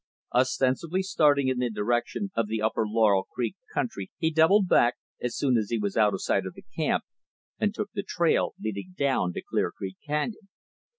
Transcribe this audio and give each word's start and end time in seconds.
Ostensibly 0.33 1.03
starting 1.03 1.47
in 1.47 1.59
the 1.59 1.69
direction 1.69 2.31
of 2.33 2.47
the 2.47 2.59
upper 2.59 2.87
Laurel 2.87 3.27
Creek 3.35 3.55
country 3.71 4.09
he 4.17 4.31
doubled 4.31 4.67
back, 4.67 4.95
as 5.21 5.37
soon 5.37 5.57
as 5.57 5.69
he 5.69 5.77
was 5.77 5.95
out 5.95 6.15
of 6.15 6.23
sight 6.23 6.47
of 6.47 6.57
camp, 6.75 7.03
and 7.59 7.75
took 7.75 7.91
the 7.91 8.01
trail 8.01 8.55
leading 8.59 8.95
down 8.97 9.31
to 9.33 9.43
Clear 9.43 9.71
Creek 9.71 9.97
canyon. 10.03 10.49